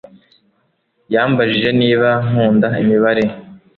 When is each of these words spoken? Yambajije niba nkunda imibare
Yambajije 1.13 1.69
niba 1.81 2.09
nkunda 2.27 2.67
imibare 2.81 3.23